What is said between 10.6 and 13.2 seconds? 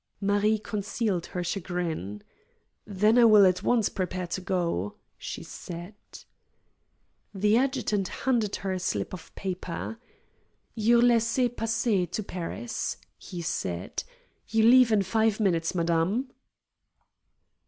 "Your laisser passer to Paris,"